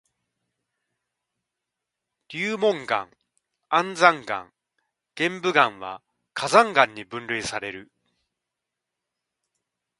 [2.29, 3.07] 流紋岩、
[3.69, 4.51] 安山岩、
[5.15, 6.01] 玄武岩は
[6.33, 7.91] 火山岩に分類される。